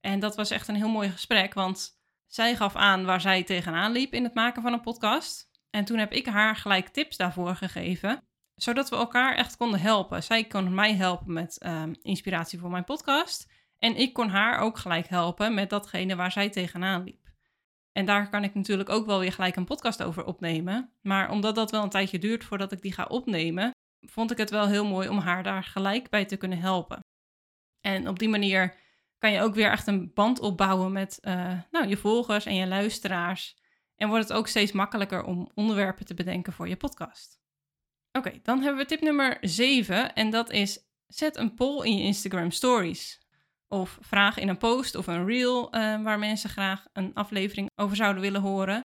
En 0.00 0.20
dat 0.20 0.36
was 0.36 0.50
echt 0.50 0.68
een 0.68 0.74
heel 0.74 0.88
mooi 0.88 1.10
gesprek, 1.10 1.54
want 1.54 1.98
zij 2.26 2.56
gaf 2.56 2.76
aan 2.76 3.04
waar 3.04 3.20
zij 3.20 3.42
tegenaan 3.42 3.92
liep 3.92 4.14
in 4.14 4.24
het 4.24 4.34
maken 4.34 4.62
van 4.62 4.72
een 4.72 4.80
podcast. 4.80 5.50
En 5.70 5.84
toen 5.84 5.98
heb 5.98 6.12
ik 6.12 6.26
haar 6.26 6.56
gelijk 6.56 6.88
tips 6.88 7.16
daarvoor 7.16 7.54
gegeven, 7.54 8.22
zodat 8.54 8.88
we 8.88 8.96
elkaar 8.96 9.34
echt 9.34 9.56
konden 9.56 9.80
helpen. 9.80 10.22
Zij 10.22 10.44
kon 10.44 10.74
mij 10.74 10.94
helpen 10.94 11.32
met 11.32 11.58
ehm, 11.58 11.94
inspiratie 12.02 12.58
voor 12.58 12.70
mijn 12.70 12.84
podcast. 12.84 13.50
En 13.78 13.96
ik 13.96 14.12
kon 14.12 14.28
haar 14.28 14.58
ook 14.58 14.78
gelijk 14.78 15.08
helpen 15.08 15.54
met 15.54 15.70
datgene 15.70 16.16
waar 16.16 16.32
zij 16.32 16.50
tegenaan 16.50 17.04
liep. 17.04 17.19
En 17.92 18.04
daar 18.04 18.28
kan 18.28 18.44
ik 18.44 18.54
natuurlijk 18.54 18.88
ook 18.88 19.06
wel 19.06 19.18
weer 19.18 19.32
gelijk 19.32 19.56
een 19.56 19.64
podcast 19.64 20.02
over 20.02 20.24
opnemen. 20.24 20.92
Maar 21.00 21.30
omdat 21.30 21.54
dat 21.54 21.70
wel 21.70 21.82
een 21.82 21.88
tijdje 21.88 22.18
duurt 22.18 22.44
voordat 22.44 22.72
ik 22.72 22.82
die 22.82 22.92
ga 22.92 23.04
opnemen, 23.04 23.70
vond 24.00 24.30
ik 24.30 24.36
het 24.36 24.50
wel 24.50 24.68
heel 24.68 24.84
mooi 24.84 25.08
om 25.08 25.18
haar 25.18 25.42
daar 25.42 25.64
gelijk 25.64 26.10
bij 26.10 26.24
te 26.24 26.36
kunnen 26.36 26.58
helpen. 26.58 27.00
En 27.80 28.08
op 28.08 28.18
die 28.18 28.28
manier 28.28 28.76
kan 29.18 29.32
je 29.32 29.40
ook 29.40 29.54
weer 29.54 29.70
echt 29.70 29.86
een 29.86 30.12
band 30.14 30.40
opbouwen 30.40 30.92
met 30.92 31.18
uh, 31.22 31.58
nou, 31.70 31.88
je 31.88 31.96
volgers 31.96 32.46
en 32.46 32.54
je 32.54 32.66
luisteraars. 32.66 33.58
En 33.96 34.08
wordt 34.08 34.28
het 34.28 34.36
ook 34.36 34.48
steeds 34.48 34.72
makkelijker 34.72 35.24
om 35.24 35.50
onderwerpen 35.54 36.06
te 36.06 36.14
bedenken 36.14 36.52
voor 36.52 36.68
je 36.68 36.76
podcast. 36.76 37.40
Oké, 38.12 38.40
dan 38.42 38.60
hebben 38.60 38.82
we 38.82 38.88
tip 38.88 39.00
nummer 39.00 39.38
7 39.40 40.14
en 40.14 40.30
dat 40.30 40.50
is 40.50 40.88
zet 41.06 41.36
een 41.36 41.54
poll 41.54 41.86
in 41.86 41.96
je 41.96 42.02
Instagram 42.02 42.50
stories. 42.50 43.19
Of 43.72 43.98
vraag 44.00 44.38
in 44.38 44.48
een 44.48 44.58
post 44.58 44.94
of 44.94 45.06
een 45.06 45.26
reel 45.26 45.74
uh, 45.74 46.02
waar 46.02 46.18
mensen 46.18 46.50
graag 46.50 46.86
een 46.92 47.14
aflevering 47.14 47.70
over 47.80 47.96
zouden 47.96 48.22
willen 48.22 48.40
horen. 48.40 48.80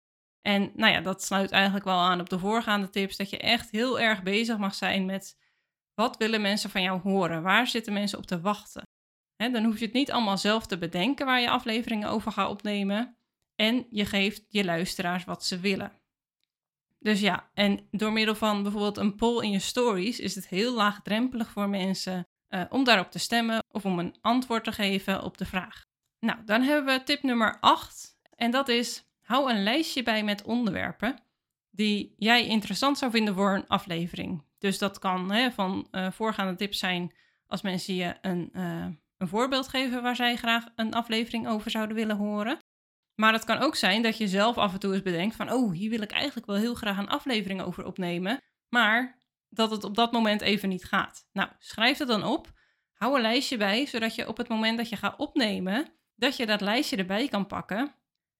En 0.41 0.71
nou 0.75 0.93
ja, 0.93 1.01
dat 1.01 1.23
sluit 1.23 1.51
eigenlijk 1.51 1.85
wel 1.85 1.99
aan 1.99 2.19
op 2.19 2.29
de 2.29 2.39
voorgaande 2.39 2.89
tips. 2.89 3.17
Dat 3.17 3.29
je 3.29 3.37
echt 3.37 3.71
heel 3.71 3.99
erg 3.99 4.23
bezig 4.23 4.57
mag 4.57 4.75
zijn 4.75 5.05
met 5.05 5.37
wat 5.93 6.17
willen 6.17 6.41
mensen 6.41 6.69
van 6.69 6.81
jou 6.81 7.01
horen? 7.01 7.41
Waar 7.43 7.67
zitten 7.67 7.93
mensen 7.93 8.17
op 8.17 8.25
te 8.25 8.41
wachten? 8.41 8.83
dan 9.35 9.63
hoef 9.63 9.79
je 9.79 9.85
het 9.85 9.93
niet 9.93 10.11
allemaal 10.11 10.37
zelf 10.37 10.65
te 10.67 10.77
bedenken 10.77 11.25
waar 11.25 11.41
je 11.41 11.49
afleveringen 11.49 12.09
over 12.09 12.31
gaat 12.31 12.49
opnemen. 12.49 13.17
En 13.55 13.87
je 13.89 14.05
geeft 14.05 14.45
je 14.47 14.65
luisteraars 14.65 15.23
wat 15.23 15.45
ze 15.45 15.59
willen. 15.59 15.91
Dus 16.99 17.19
ja, 17.19 17.49
en 17.53 17.87
door 17.91 18.11
middel 18.11 18.35
van 18.35 18.63
bijvoorbeeld 18.63 18.97
een 18.97 19.15
poll 19.15 19.43
in 19.43 19.51
je 19.51 19.59
stories 19.59 20.19
is 20.19 20.35
het 20.35 20.47
heel 20.47 20.73
laagdrempelig 20.73 21.49
voor 21.49 21.69
mensen 21.69 22.27
uh, 22.51 22.63
om 22.69 22.83
daarop 22.83 23.11
te 23.11 23.19
stemmen 23.19 23.63
of 23.71 23.85
om 23.85 23.99
een 23.99 24.15
antwoord 24.21 24.63
te 24.63 24.71
geven 24.71 25.23
op 25.23 25.37
de 25.37 25.45
vraag. 25.45 25.85
Nou, 26.19 26.39
dan 26.45 26.61
hebben 26.61 26.97
we 26.97 27.03
tip 27.03 27.23
nummer 27.23 27.57
8 27.59 28.17
en 28.35 28.51
dat 28.51 28.67
is 28.67 29.03
hou 29.21 29.51
een 29.51 29.63
lijstje 29.63 30.03
bij 30.03 30.23
met 30.23 30.43
onderwerpen 30.43 31.19
die 31.69 32.13
jij 32.17 32.47
interessant 32.47 32.97
zou 32.97 33.11
vinden 33.11 33.35
voor 33.35 33.55
een 33.55 33.67
aflevering. 33.67 34.43
Dus 34.57 34.77
dat 34.77 34.99
kan 34.99 35.31
hè, 35.31 35.51
van 35.51 35.87
uh, 35.91 36.11
voorgaande 36.11 36.55
tips 36.55 36.79
zijn 36.79 37.13
als 37.47 37.61
mensen 37.61 37.95
je 37.95 38.15
een, 38.21 38.49
uh, 38.53 38.85
een 39.17 39.27
voorbeeld 39.27 39.67
geven 39.67 40.01
waar 40.01 40.15
zij 40.15 40.35
graag 40.35 40.65
een 40.75 40.93
aflevering 40.93 41.47
over 41.47 41.71
zouden 41.71 41.95
willen 41.95 42.17
horen. 42.17 42.57
Maar 43.15 43.33
het 43.33 43.43
kan 43.43 43.57
ook 43.57 43.75
zijn 43.75 44.01
dat 44.01 44.17
je 44.17 44.27
zelf 44.27 44.57
af 44.57 44.73
en 44.73 44.79
toe 44.79 44.93
eens 44.93 45.01
bedenkt 45.01 45.35
van, 45.35 45.51
oh, 45.51 45.71
hier 45.71 45.89
wil 45.89 46.01
ik 46.01 46.11
eigenlijk 46.11 46.45
wel 46.45 46.55
heel 46.55 46.75
graag 46.75 46.97
een 46.97 47.09
aflevering 47.09 47.61
over 47.61 47.85
opnemen, 47.85 48.41
maar 48.69 49.20
dat 49.51 49.71
het 49.71 49.83
op 49.83 49.95
dat 49.95 50.11
moment 50.11 50.41
even 50.41 50.69
niet 50.69 50.83
gaat. 50.83 51.27
Nou, 51.33 51.49
schrijf 51.59 51.97
het 51.97 52.07
dan 52.07 52.23
op, 52.23 52.51
hou 52.93 53.15
een 53.15 53.21
lijstje 53.21 53.57
bij, 53.57 53.85
zodat 53.85 54.15
je 54.15 54.27
op 54.27 54.37
het 54.37 54.47
moment 54.47 54.77
dat 54.77 54.89
je 54.89 54.95
gaat 54.95 55.17
opnemen, 55.17 55.87
dat 56.15 56.37
je 56.37 56.45
dat 56.45 56.61
lijstje 56.61 56.97
erbij 56.97 57.27
kan 57.27 57.47
pakken 57.47 57.95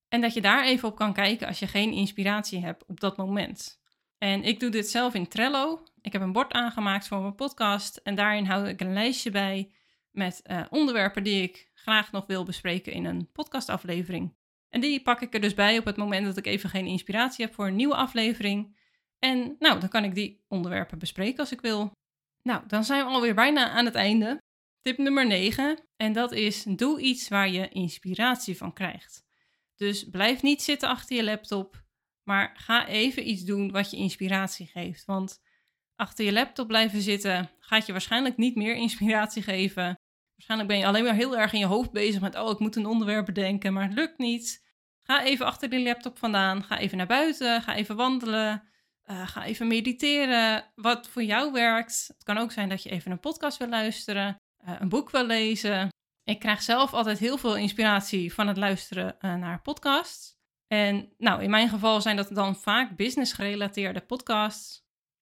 en 0.07 0.21
dat 0.21 0.33
je 0.33 0.41
daar 0.41 0.63
even 0.63 0.89
op 0.89 0.95
kan 0.95 1.13
kijken 1.13 1.47
als 1.47 1.59
je 1.59 1.67
geen 1.67 1.91
inspiratie 1.91 2.59
hebt 2.59 2.85
op 2.85 2.99
dat 2.99 3.17
moment. 3.17 3.81
En 4.17 4.43
ik 4.43 4.59
doe 4.59 4.69
dit 4.69 4.89
zelf 4.89 5.13
in 5.13 5.27
Trello. 5.27 5.83
Ik 6.01 6.13
heb 6.13 6.21
een 6.21 6.31
bord 6.31 6.51
aangemaakt 6.51 7.07
voor 7.07 7.21
mijn 7.21 7.35
podcast 7.35 7.97
en 7.97 8.15
daarin 8.15 8.45
hou 8.45 8.67
ik 8.67 8.81
een 8.81 8.93
lijstje 8.93 9.31
bij 9.31 9.71
met 10.11 10.41
uh, 10.45 10.61
onderwerpen 10.69 11.23
die 11.23 11.41
ik 11.41 11.71
graag 11.73 12.11
nog 12.11 12.25
wil 12.25 12.43
bespreken 12.43 12.93
in 12.93 13.05
een 13.05 13.29
podcastaflevering. 13.31 14.33
En 14.69 14.81
die 14.81 15.01
pak 15.01 15.21
ik 15.21 15.33
er 15.33 15.41
dus 15.41 15.53
bij 15.53 15.77
op 15.77 15.85
het 15.85 15.97
moment 15.97 16.25
dat 16.25 16.37
ik 16.37 16.45
even 16.45 16.69
geen 16.69 16.85
inspiratie 16.85 17.45
heb 17.45 17.53
voor 17.53 17.67
een 17.67 17.75
nieuwe 17.75 17.95
aflevering. 17.95 18.77
En 19.25 19.55
nou, 19.59 19.79
dan 19.79 19.89
kan 19.89 20.03
ik 20.03 20.15
die 20.15 20.43
onderwerpen 20.47 20.99
bespreken 20.99 21.39
als 21.39 21.51
ik 21.51 21.61
wil. 21.61 21.91
Nou, 22.43 22.63
dan 22.67 22.83
zijn 22.83 23.05
we 23.05 23.11
alweer 23.11 23.35
bijna 23.35 23.69
aan 23.69 23.85
het 23.85 23.95
einde. 23.95 24.37
Tip 24.81 24.97
nummer 24.97 25.27
9. 25.27 25.79
En 25.95 26.13
dat 26.13 26.31
is: 26.31 26.63
doe 26.63 27.01
iets 27.01 27.27
waar 27.27 27.49
je 27.49 27.69
inspiratie 27.69 28.57
van 28.57 28.73
krijgt. 28.73 29.23
Dus 29.75 30.09
blijf 30.09 30.41
niet 30.41 30.61
zitten 30.61 30.89
achter 30.89 31.15
je 31.15 31.23
laptop, 31.23 31.83
maar 32.23 32.55
ga 32.57 32.87
even 32.87 33.29
iets 33.29 33.43
doen 33.43 33.71
wat 33.71 33.91
je 33.91 33.97
inspiratie 33.97 34.67
geeft. 34.67 35.05
Want 35.05 35.39
achter 35.95 36.25
je 36.25 36.31
laptop 36.31 36.67
blijven 36.67 37.01
zitten 37.01 37.49
gaat 37.59 37.85
je 37.85 37.91
waarschijnlijk 37.91 38.37
niet 38.37 38.55
meer 38.55 38.75
inspiratie 38.75 39.43
geven. 39.43 39.99
Waarschijnlijk 40.35 40.69
ben 40.69 40.79
je 40.79 40.85
alleen 40.85 41.03
maar 41.03 41.13
heel 41.13 41.37
erg 41.37 41.53
in 41.53 41.59
je 41.59 41.65
hoofd 41.65 41.91
bezig 41.91 42.21
met, 42.21 42.35
oh, 42.35 42.49
ik 42.49 42.59
moet 42.59 42.75
een 42.75 42.85
onderwerp 42.85 43.25
bedenken, 43.25 43.73
maar 43.73 43.83
het 43.83 43.93
lukt 43.93 44.17
niet. 44.17 44.69
Ga 45.01 45.23
even 45.23 45.45
achter 45.45 45.69
die 45.69 45.83
laptop 45.83 46.17
vandaan, 46.17 46.63
ga 46.63 46.77
even 46.77 46.97
naar 46.97 47.07
buiten, 47.07 47.61
ga 47.61 47.75
even 47.75 47.95
wandelen, 47.95 48.70
uh, 49.11 49.27
ga 49.27 49.45
even 49.45 49.67
mediteren. 49.67 50.65
Wat 50.75 51.07
voor 51.07 51.23
jou 51.23 51.51
werkt. 51.51 52.05
Het 52.07 52.23
kan 52.23 52.37
ook 52.37 52.51
zijn 52.51 52.69
dat 52.69 52.83
je 52.83 52.89
even 52.89 53.11
een 53.11 53.19
podcast 53.19 53.57
wil 53.57 53.69
luisteren, 53.69 54.35
uh, 54.67 54.75
een 54.79 54.89
boek 54.89 55.09
wil 55.09 55.25
lezen. 55.25 55.89
Ik 56.23 56.39
krijg 56.39 56.61
zelf 56.61 56.93
altijd 56.93 57.19
heel 57.19 57.37
veel 57.37 57.55
inspiratie 57.55 58.33
van 58.33 58.47
het 58.47 58.57
luisteren 58.57 59.15
uh, 59.19 59.35
naar 59.35 59.61
podcasts. 59.61 60.39
En 60.67 61.13
nou, 61.17 61.43
in 61.43 61.49
mijn 61.49 61.69
geval 61.69 62.01
zijn 62.01 62.15
dat 62.15 62.29
dan 62.29 62.55
vaak 62.55 62.95
business 62.95 63.33
gerelateerde 63.33 64.01
podcasts. 64.01 64.79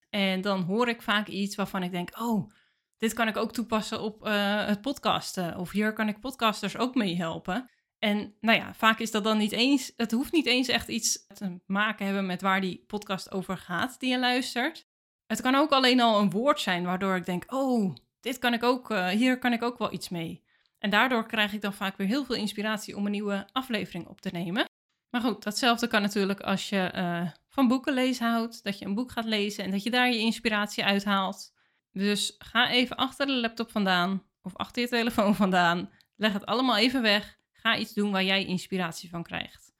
En 0.09 0.41
dan 0.41 0.61
hoor 0.61 0.87
ik 0.87 1.01
vaak 1.01 1.27
iets 1.27 1.55
waarvan 1.55 1.83
ik 1.83 1.91
denk, 1.91 2.19
oh, 2.19 2.51
dit 2.97 3.13
kan 3.13 3.27
ik 3.27 3.37
ook 3.37 3.53
toepassen 3.53 4.01
op 4.01 4.23
het 4.65 4.81
podcasten. 4.81 5.57
Of 5.57 5.71
hier 5.71 5.93
kan 5.93 6.07
ik 6.07 6.19
podcasters 6.19 6.77
ook 6.77 6.95
mee 6.95 7.15
helpen. 7.15 7.69
En 7.99 8.35
nou 8.41 8.57
ja, 8.57 8.73
vaak 8.73 8.99
is 8.99 9.11
dat 9.11 9.23
dan 9.23 9.37
niet 9.37 9.51
eens, 9.51 9.93
het 9.95 10.11
hoeft 10.11 10.31
niet 10.31 10.45
eens 10.45 10.67
echt 10.67 10.87
iets 10.87 11.25
te 11.27 11.59
maken 11.65 12.05
hebben 12.05 12.25
met 12.25 12.41
waar 12.41 12.61
die 12.61 12.83
podcast 12.87 13.31
over 13.31 13.57
gaat 13.57 13.99
die 13.99 14.09
je 14.09 14.19
luistert. 14.19 14.87
Het 15.27 15.41
kan 15.41 15.55
ook 15.55 15.71
alleen 15.71 15.99
al 15.99 16.19
een 16.19 16.29
woord 16.29 16.59
zijn 16.59 16.83
waardoor 16.83 17.15
ik 17.15 17.25
denk, 17.25 17.53
oh, 17.53 17.95
dit 18.19 18.39
kan 18.39 18.53
ik 18.53 18.63
ook, 18.63 18.91
uh, 18.91 19.07
hier 19.07 19.39
kan 19.39 19.53
ik 19.53 19.63
ook 19.63 19.77
wel 19.77 19.93
iets 19.93 20.09
mee. 20.09 20.43
En 20.79 20.89
daardoor 20.89 21.25
krijg 21.25 21.53
ik 21.53 21.61
dan 21.61 21.73
vaak 21.73 21.97
weer 21.97 22.07
heel 22.07 22.25
veel 22.25 22.35
inspiratie 22.35 22.97
om 22.97 23.05
een 23.05 23.11
nieuwe 23.11 23.47
aflevering 23.51 24.07
op 24.07 24.21
te 24.21 24.29
nemen. 24.31 24.65
Maar 25.09 25.21
goed, 25.21 25.43
datzelfde 25.43 25.87
kan 25.87 26.01
natuurlijk 26.01 26.39
als 26.39 26.69
je 26.69 26.91
uh, 26.95 27.29
van 27.49 27.67
boeken 27.67 27.93
lezen 27.93 28.27
houdt. 28.27 28.63
Dat 28.63 28.79
je 28.79 28.85
een 28.85 28.95
boek 28.95 29.11
gaat 29.11 29.25
lezen 29.25 29.63
en 29.63 29.71
dat 29.71 29.83
je 29.83 29.91
daar 29.91 30.09
je 30.09 30.17
inspiratie 30.17 30.83
uithaalt. 30.83 31.53
Dus 31.91 32.35
ga 32.37 32.69
even 32.69 32.95
achter 32.95 33.25
de 33.25 33.33
laptop 33.33 33.71
vandaan 33.71 34.23
of 34.41 34.55
achter 34.55 34.81
je 34.81 34.87
telefoon 34.87 35.35
vandaan. 35.45 35.89
Leg 36.15 36.33
het 36.33 36.45
allemaal 36.45 36.77
even 36.77 37.01
weg. 37.01 37.38
Ga 37.61 37.77
iets 37.77 37.93
doen 37.93 38.11
waar 38.11 38.23
jij 38.23 38.45
inspiratie 38.45 39.09
van 39.09 39.23
krijgt. 39.23 39.73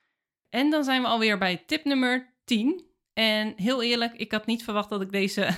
En 0.49 0.69
dan 0.69 0.83
zijn 0.83 1.01
we 1.01 1.07
alweer 1.07 1.37
bij 1.37 1.57
tip 1.57 1.83
nummer 1.83 2.33
10. 2.43 2.85
En 3.13 3.53
heel 3.55 3.83
eerlijk, 3.83 4.13
ik 4.13 4.31
had 4.31 4.45
niet 4.45 4.63
verwacht 4.63 4.89
dat 4.89 5.01
ik 5.01 5.11
deze 5.11 5.55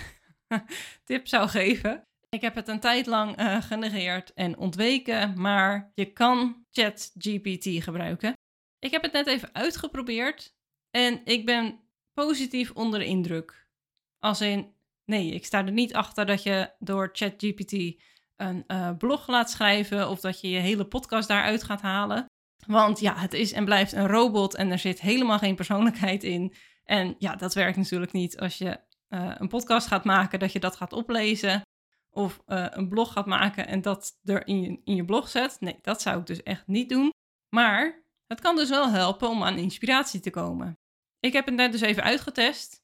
tip 1.06 1.28
zou 1.28 1.50
geven. 1.50 2.04
Ik 2.30 2.42
heb 2.42 2.56
het 2.56 2.68
een 2.68 2.80
tijd 2.80 3.06
lang 3.06 3.40
uh, 3.40 3.62
genegeerd 3.62 4.34
en 4.34 4.58
ontweken, 4.58 5.42
maar 5.42 5.92
je 5.96 6.06
kan 6.06 6.66
ChatGPT 6.72 7.84
gebruiken. 7.84 8.34
Ik 8.80 8.92
heb 8.92 9.02
het 9.02 9.12
net 9.12 9.28
even 9.28 9.54
uitgeprobeerd 9.54 10.56
en 10.90 11.22
ik 11.26 11.46
ben 11.46 11.80
positief 12.14 12.72
onder 12.72 13.00
de 13.00 13.06
indruk. 13.06 13.68
Als 14.20 14.42
in, 14.42 14.74
nee, 15.06 15.32
ik 15.32 15.46
sta 15.46 15.66
er 15.66 15.72
niet 15.72 15.94
achter 15.94 16.26
dat 16.26 16.44
je 16.44 16.72
door 16.80 17.10
ChatGPT 17.14 18.04
een 18.42 18.64
uh, 18.68 18.90
blog 18.98 19.28
laat 19.28 19.50
schrijven 19.50 20.10
of 20.10 20.20
dat 20.20 20.42
je 20.42 20.50
je 20.50 20.60
hele 20.60 20.86
podcast 20.86 21.28
daaruit 21.28 21.64
gaat 21.64 21.82
halen. 21.82 22.26
Want 22.66 23.00
ja, 23.00 23.18
het 23.18 23.34
is 23.34 23.52
en 23.52 23.66
blijft 23.66 23.92
een 23.92 24.08
robot 24.08 24.56
en 24.56 24.72
er 24.72 24.80
zit 24.80 25.02
helemaal 25.02 25.38
geen 25.38 25.56
persoonlijkheid 25.56 26.24
in. 26.24 26.54
En 26.84 27.16
ja, 27.18 27.36
dat 27.36 27.54
werkt 27.54 27.78
natuurlijk 27.78 28.12
niet 28.12 28.40
als 28.40 28.58
je 28.58 28.80
uh, 29.10 29.36
een 29.38 29.48
podcast 29.48 29.88
gaat 29.88 30.04
maken, 30.04 30.40
dat 30.40 30.52
je 30.52 30.60
dat 30.60 30.76
gaat 30.76 30.94
oplezen. 30.94 31.62
Of 32.10 32.42
uh, 32.48 32.66
een 32.70 32.90
blog 32.90 33.14
gaat 33.14 33.26
maken 33.26 33.68
en 33.68 33.82
dat 33.82 34.20
er 34.24 34.48
in 34.48 34.62
je, 34.62 34.82
in 34.84 34.96
je 34.96 35.06
blog 35.06 35.30
zet. 35.30 35.58
Nee, 35.60 35.78
dat 35.82 36.02
zou 36.02 36.20
ik 36.20 36.26
dus 36.26 36.44
echt 36.44 36.68
niet 36.68 36.90
doen. 36.90 37.10
Maar 37.56 38.04
het 38.28 38.42
kan 38.42 38.56
dus 38.56 38.70
wel 38.70 38.90
helpen 38.90 39.30
om 39.30 39.44
aan 39.44 39.58
inspiratie 39.58 40.20
te 40.20 40.30
komen. 40.30 40.74
Ik 41.20 41.34
heb 41.34 41.46
het 41.46 41.56
net 41.56 41.72
dus 41.72 41.82
even 41.82 42.04
uitgetest. 42.04 42.80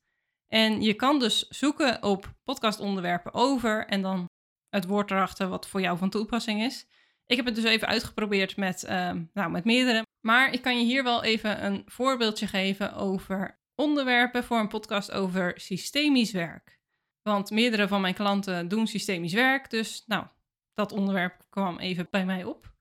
En 0.48 0.82
je 0.82 0.94
kan 0.94 1.20
dus 1.20 1.48
zoeken 1.48 2.04
op 2.04 2.34
podcastonderwerpen 2.44 3.34
over 3.34 3.88
en 3.88 4.02
dan 4.02 4.26
het 4.69 4.86
woord 4.86 5.12
erachter 5.12 5.47
wat 5.47 5.67
voor 5.67 5.81
jou 5.81 5.97
van 5.97 6.09
toepassing 6.09 6.62
is. 6.62 6.88
Ik 7.25 7.36
heb 7.36 7.45
het 7.45 7.55
dus 7.55 7.63
even 7.63 7.88
uitgeprobeerd 7.88 8.57
met, 8.57 8.83
uh, 8.83 9.12
nou, 9.33 9.51
met 9.51 9.65
meerdere. 9.65 10.05
Maar 10.21 10.53
ik 10.53 10.62
kan 10.62 10.79
je 10.79 10.86
hier 10.86 11.03
wel 11.03 11.24
even 11.24 11.65
een 11.65 11.83
voorbeeldje 11.86 12.47
geven 12.47 12.93
over 12.93 13.59
onderwerpen 13.75 14.43
voor 14.43 14.59
een 14.59 14.67
podcast 14.67 15.12
over 15.12 15.53
systemisch 15.55 16.31
werk. 16.31 16.79
Want 17.21 17.50
meerdere 17.50 17.88
van 17.88 18.01
mijn 18.01 18.13
klanten 18.13 18.67
doen 18.67 18.88
systemisch 18.88 19.33
werk. 19.33 19.69
Dus 19.69 20.03
nou, 20.05 20.27
dat 20.74 20.91
onderwerp 20.91 21.45
kwam 21.50 21.79
even 21.79 22.07
bij 22.12 22.25
mij 22.25 22.43
op. 22.43 22.74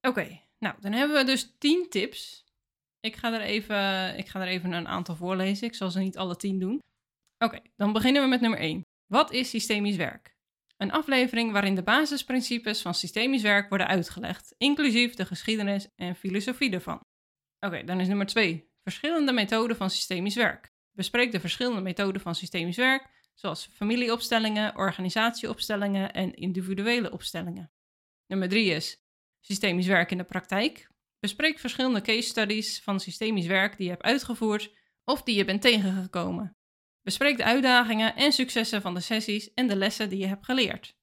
Oké, 0.00 0.40
nou, 0.58 0.74
dan 0.80 0.92
hebben 0.92 1.16
we 1.16 1.24
dus 1.24 1.54
10 1.58 1.86
tips. 1.90 2.44
Ik 3.00 3.16
ga, 3.16 3.32
er 3.32 3.40
even, 3.40 4.18
ik 4.18 4.28
ga 4.28 4.40
er 4.40 4.46
even 4.46 4.72
een 4.72 4.88
aantal 4.88 5.16
voorlezen. 5.16 5.66
Ik 5.66 5.74
zal 5.74 5.90
ze 5.90 5.98
niet 5.98 6.16
alle 6.16 6.36
10 6.36 6.58
doen. 6.58 6.78
Oké, 7.38 7.60
dan 7.76 7.92
beginnen 7.92 8.22
we 8.22 8.28
met 8.28 8.40
nummer 8.40 8.58
1. 8.58 8.82
Wat 9.06 9.32
is 9.32 9.50
systemisch 9.50 9.96
werk? 9.96 10.31
Een 10.82 10.92
aflevering 10.92 11.52
waarin 11.52 11.74
de 11.74 11.82
basisprincipes 11.82 12.82
van 12.82 12.94
systemisch 12.94 13.42
werk 13.42 13.68
worden 13.68 13.86
uitgelegd, 13.86 14.54
inclusief 14.58 15.14
de 15.14 15.24
geschiedenis 15.24 15.88
en 15.96 16.16
filosofie 16.16 16.70
ervan. 16.70 17.04
Oké, 17.60 17.84
dan 17.84 18.00
is 18.00 18.08
nummer 18.08 18.26
2. 18.26 18.70
Verschillende 18.82 19.32
methoden 19.32 19.76
van 19.76 19.90
systemisch 19.90 20.34
werk. 20.34 20.72
Bespreek 20.92 21.32
de 21.32 21.40
verschillende 21.40 21.80
methoden 21.80 22.20
van 22.20 22.34
systemisch 22.34 22.76
werk, 22.76 23.30
zoals 23.34 23.68
familieopstellingen, 23.72 24.76
organisatieopstellingen 24.76 26.12
en 26.12 26.34
individuele 26.34 27.12
opstellingen. 27.12 27.72
Nummer 28.26 28.48
3 28.48 28.70
is 28.70 29.02
systemisch 29.40 29.86
werk 29.86 30.10
in 30.10 30.18
de 30.18 30.24
praktijk. 30.24 30.88
Bespreek 31.20 31.58
verschillende 31.58 32.00
case 32.00 32.28
studies 32.28 32.80
van 32.80 33.00
systemisch 33.00 33.46
werk 33.46 33.76
die 33.76 33.84
je 33.84 33.92
hebt 33.92 34.04
uitgevoerd 34.04 34.74
of 35.04 35.22
die 35.22 35.36
je 35.36 35.44
bent 35.44 35.62
tegengekomen. 35.62 36.56
Bespreek 37.02 37.36
de 37.36 37.44
uitdagingen 37.44 38.16
en 38.16 38.32
successen 38.32 38.82
van 38.82 38.94
de 38.94 39.00
sessies 39.00 39.54
en 39.54 39.68
de 39.68 39.76
lessen 39.76 40.08
die 40.08 40.18
je 40.18 40.26
hebt 40.26 40.44
geleerd. 40.44 40.96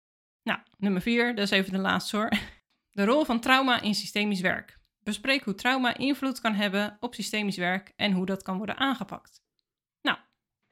Nou, 0.44 0.60
nummer 0.78 1.02
4, 1.02 1.36
dat 1.36 1.44
is 1.44 1.52
even 1.52 1.72
de 1.72 1.80
laatste 1.80 2.18
hoor. 2.18 2.30
De 2.90 3.06
rol 3.06 3.26
van 3.26 3.40
trauma 3.40 3.82
in 3.82 3.96
systemisch 3.96 4.42
werk. 4.42 4.80
Bespreek 5.04 5.44
hoe 5.44 5.56
trauma 5.56 5.98
invloed 5.98 6.42
kan 6.42 6.54
hebben 6.54 6.98
op 7.00 7.16
systemisch 7.16 7.58
werk 7.58 7.94
en 7.96 8.12
hoe 8.12 8.26
dat 8.26 8.44
kan 8.44 8.58
worden 8.58 8.78
aangepakt. 8.78 9.44
Nou, 10.02 10.18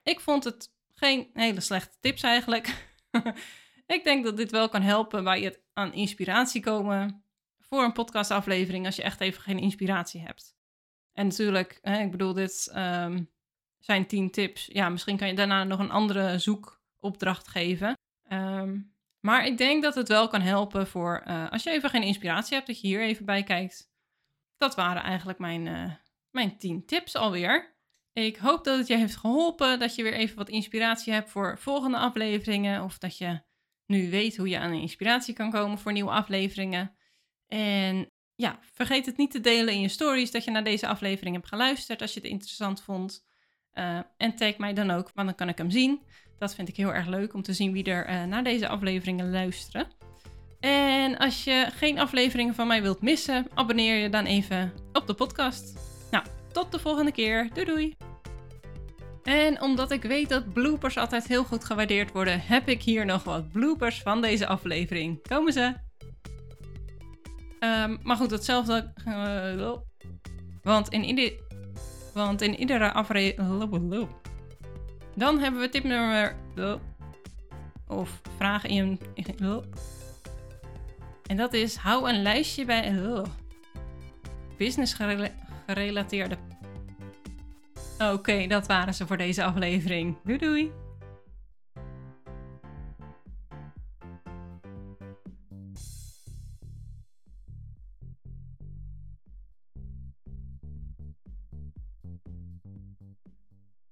ik 0.04 0.20
vond 0.20 0.44
het 0.44 0.74
geen 0.94 1.30
hele 1.34 1.60
slechte 1.60 1.98
tips 2.00 2.22
eigenlijk. 2.22 2.88
ik 3.96 4.04
denk 4.04 4.24
dat 4.24 4.38
dit 4.38 4.52
wel 4.52 4.70
kan 4.70 4.82
helpen 4.82 5.24
bij 5.24 5.42
het 5.42 5.62
aan 5.74 5.94
inspiratie 5.94 6.62
komen 6.62 7.24
voor 7.60 7.84
een 7.84 7.94
podcastaflevering 7.94 8.86
als 8.86 8.96
je 8.96 9.04
echt 9.04 9.22
even 9.22 9.42
geen 9.42 9.60
inspiratie 9.60 10.22
hebt. 10.22 10.56
En 11.14 11.28
natuurlijk, 11.28 11.80
hè, 11.82 12.00
ik 12.00 12.12
bedoel, 12.12 12.34
dit 12.34 12.70
ehm, 12.74 13.24
zijn 13.80 14.08
tien 14.08 14.32
tips. 14.32 14.70
Ja, 14.72 14.90
misschien 14.90 15.18
kan 15.18 15.28
je 15.28 15.34
daarna 15.34 15.64
nog 15.64 15.80
een 15.80 15.92
andere 15.92 16.40
zoekopdracht 16.40 17.48
geven. 17.48 17.94
Ehm, 18.24 18.80
maar 19.20 19.46
ik 19.46 19.58
denk 19.58 19.84
dat 19.84 19.96
het 19.96 20.08
wel 20.08 20.28
kan 20.28 20.42
helpen 20.42 20.88
voor 20.88 21.24
uh, 21.28 21.52
als 21.52 21.64
je 21.64 21.70
even 21.70 21.90
geen 21.90 22.04
inspiratie 22.04 22.56
hebt, 22.56 22.68
dat 22.68 22.82
je 22.82 22.88
hier 22.88 23.02
even 23.02 23.26
bij 23.26 23.44
kijkt. 23.44 23.90
Dat 24.58 24.76
waren 24.76 25.04
eigenlijk 25.04 25.40
mijn, 25.40 25.66
uh, 25.66 25.94
mijn 26.32 26.58
tien 26.58 26.86
tips 26.86 27.16
alweer. 27.16 27.76
Ik 28.14 28.38
hoop 28.38 28.64
dat 28.64 28.78
het 28.78 28.88
je 28.88 28.98
heeft 28.98 29.16
geholpen, 29.16 29.80
dat 29.80 29.96
je 29.96 30.04
weer 30.04 30.14
even 30.14 30.38
wat 30.38 30.50
inspiratie 30.50 31.14
hebt 31.14 31.30
voor 31.30 31.58
volgende 31.58 31.98
afleveringen. 31.98 32.84
Of 32.84 32.98
dat 32.98 33.18
je 33.18 33.42
nu 33.86 34.10
weet 34.10 34.38
hoe 34.38 34.50
je 34.50 34.60
aan 34.60 34.74
inspiratie 34.74 35.34
kan 35.34 35.52
komen 35.52 35.78
voor 35.78 35.92
nieuwe 35.92 36.12
afleveringen. 36.12 36.98
En 37.48 38.12
ja, 38.36 38.60
vergeet 38.74 39.06
het 39.06 39.18
niet 39.18 39.32
te 39.32 39.40
delen 39.40 39.74
in 39.74 39.82
je 39.82 39.88
stories 39.88 40.32
dat 40.32 40.44
je 40.44 40.52
naar 40.52 40.64
deze 40.64 40.88
aflevering 40.88 41.36
hebt 41.36 41.48
geluisterd 41.48 42.02
als 42.02 42.14
je 42.14 42.20
het 42.20 42.30
interessant 42.30 42.82
vond. 42.82 43.27
Uh, 43.78 44.00
en 44.18 44.36
tag 44.36 44.58
mij 44.58 44.74
dan 44.74 44.92
ook, 44.92 45.12
want 45.14 45.28
dan 45.28 45.36
kan 45.36 45.50
ik 45.50 45.58
hem 45.58 45.72
zien. 45.72 46.02
Dat 46.40 46.56
vind 46.56 46.68
ik 46.68 46.76
heel 46.76 46.94
erg 46.94 47.08
leuk 47.08 47.34
om 47.34 47.42
te 47.42 47.54
zien 47.54 47.72
wie 47.72 47.84
er 47.84 48.10
uh, 48.10 48.24
naar 48.24 48.44
deze 48.44 48.68
afleveringen 48.68 49.32
luisteren. 49.32 49.88
En 50.60 51.18
als 51.18 51.44
je 51.44 51.68
geen 51.74 52.00
afleveringen 52.00 52.56
van 52.56 52.68
mij 52.68 52.82
wilt 52.82 53.02
missen, 53.02 53.48
abonneer 53.54 53.96
je 53.96 54.10
dan 54.10 54.26
even 54.26 54.74
op 54.94 55.08
de 55.08 55.14
podcast. 55.14 55.80
Nou, 56.12 56.26
tot 56.52 56.72
de 56.72 56.80
volgende 56.80 57.12
keer. 57.12 57.50
Doei 57.54 57.66
doei! 57.66 57.96
En 59.24 59.62
omdat 59.62 59.92
ik 59.92 60.04
weet 60.04 60.30
dat 60.30 60.54
bloopers 60.54 60.98
altijd 60.98 61.28
heel 61.28 61.44
goed 61.44 61.66
gewaardeerd 61.66 62.12
worden, 62.12 62.42
heb 62.42 62.68
ik 62.68 62.82
hier 62.82 63.06
nog 63.06 63.24
wat 63.24 63.52
bloopers 63.52 64.02
van 64.02 64.22
deze 64.22 64.48
aflevering. 64.48 65.28
Komen 65.28 65.54
ze? 65.54 65.74
Um, 67.60 68.00
maar 68.04 68.18
goed, 68.18 68.32
hetzelfde. 68.32 68.94
Uh, 69.08 69.74
want 70.64 70.90
in 70.90 71.04
ieder 71.04 71.34
want 72.18 72.42
in 72.42 72.56
iedere 72.56 72.92
aflevering. 72.94 74.08
Dan 75.16 75.40
hebben 75.40 75.62
we 75.62 75.70
tip 75.70 75.84
nummer. 75.84 76.36
Of 77.88 78.22
vraag 78.38 78.66
in. 78.66 79.00
En 81.26 81.38
dat 81.38 81.54
is: 81.54 81.76
hou 81.76 82.10
een 82.10 82.22
lijstje 82.22 82.66
bij. 82.66 82.96
Business 84.58 84.98
gerelateerde. 85.66 86.38
Oké, 88.00 88.48
dat 88.48 88.68
waren 88.68 88.94
ze 88.94 89.08
voor 89.08 89.18
deze 89.18 89.44
aflevering. 89.44 90.18
Doei 90.24 90.38
doei! 90.38 90.72